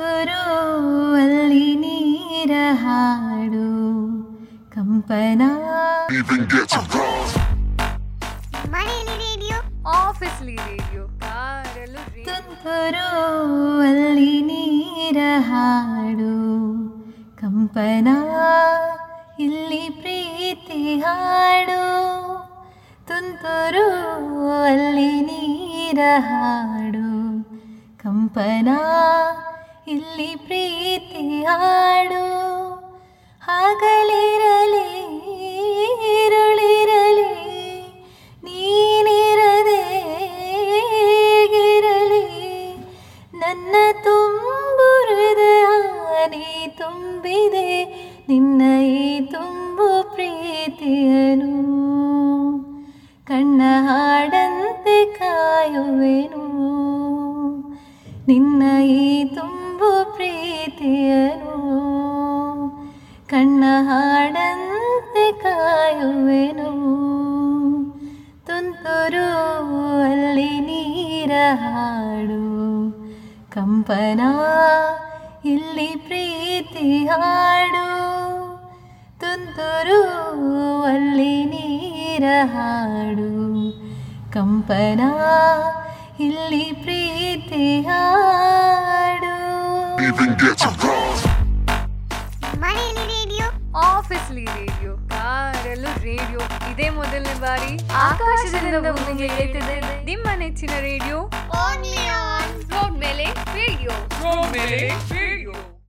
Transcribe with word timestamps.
ಅಲ್ಲಿ 0.00 1.76
ನೀರ 1.76 2.52
ಹಾಡು 2.72 3.66
ಕಂಪನ. 4.74 5.42
ಮನೆಯಲ್ಲಿ 8.72 9.16
ರೇಡಿಯೋ 9.24 9.58
ಆಫೀಸ್ಲಿ 9.90 10.56
ರೇಡಿಯೋ 10.56 11.04
ಕಾರಲ್ಲೂ 11.20 12.02
ತುಂತುರು 12.24 13.08
ಅಲ್ಲಿ 13.88 14.42
ನೀರ 14.42 15.18
ಹಾಡು 15.50 16.32
ಕಂಪನ. 17.40 18.08
ಇಲ್ಲಿ 19.38 19.84
ಪ್ರೀತಿ 20.00 21.00
ಹಾಡು 21.00 21.82
ತುಂತುರು 23.06 23.86
ಅಲ್ಲಿ 24.64 25.12
ನೀರ 25.20 25.98
ಹಾಡು 26.18 27.06
ಕಂಪನ. 28.02 28.68
ಇಲ್ಲಿ 29.86 30.36
ಪ್ರೀತಿ 30.36 31.44
ಹಾಡು. 31.44 32.20
ಹಗಲಿರಲಿ 33.42 34.90
ಇರುಳಿರಲಿ 36.16 37.32
ನೀನಿರದೇಗಿರಲಿ 38.44 39.64
ನನ್ನ 43.34 43.74
ತುಂಬುರದ 44.02 45.40
ನೀ 46.30 46.68
ತುಂಬಿದೆ, 46.78 47.84
ನಿನ್ನ 48.28 48.62
ಈ 48.82 49.20
ತುಂಬು 49.20 49.88
ಪ್ರೀತಿಯನು. 50.14 51.52
ಕಣ್ಣ 53.26 53.62
ಹಾಡಂತೆ 53.88 55.04
ಕಾಯುವೆನು. 55.18 56.44
ನಿನ್ನ 58.28 58.62
ಈ 58.84 59.24
ತುಂಬ 59.24 59.61
ಪ್ರೀತಿಯನು. 60.14 61.52
ಕಣ್ಣ 63.26 63.64
ಹಾಡಂತೆ 63.82 65.32
ಕಾಯುವೆನು. 65.32 66.72
ತುಂತುರು 68.46 69.28
ಅಲ್ಲಿ 70.00 70.60
ನೀರ 70.60 71.32
ಹಾಡು. 71.54 72.42
ಕಂಪನ, 73.50 74.20
ಇಲ್ಲಿ 75.44 75.86
ಪ್ರೀತಿ 75.86 77.06
ಹಾಡು. 77.06 77.88
ತುಂತುರು 79.20 80.02
ಅಲ್ಲಿ 80.82 81.44
ನೀರ 81.44 82.24
ಹಾಡು. 82.44 83.32
ಕಂಪನ, 84.32 85.00
ಇಲ್ಲಿ 86.20 86.72
ಪ್ರೀತಿ 86.72 87.80
ಹಾಡು. 87.80 88.41
Even 90.12 90.30
get 90.36 90.56
to 90.58 90.70
cross. 90.80 91.20
ಮನೆಯಲ್ಲಿ 92.62 93.04
ರೇಡಿಯೋ 93.12 93.46
ಆಫೀಸ್ಲಿ 93.84 94.44
ರೇಡಿಯೋ 94.58 94.92
ಕಾರಲ್ಲೂ 95.12 95.92
ರೇಡಿಯೋ 96.06 96.40
ಇದೇ 96.70 96.88
ಮೊದಲನೇ 96.98 97.34
ಬಾರಿ 97.44 97.72
ಆಕಾಶದಿಂದ 98.02 98.90
ಭೂಮಿಗೆ 98.90 99.28
ಹೇಳ್ತಿದೆ 99.36 99.76
ನಿಮ್ಮ 100.10 100.26
ನೆಚ್ಚಿನ 100.42 100.74
ರೇಡಿಯೋ 100.88 101.18
ಓನ್ಲಿ 101.62 101.96
ಆನ್ 102.20 102.54
ರೋಡ್ 102.74 102.96
ಮೇಲೆ 103.06 103.26
ರೇಡಿಯೋ 103.60 103.94
Road 104.22 104.44
ಮೇಲೆ 104.56 104.80
radio. 104.82 105.21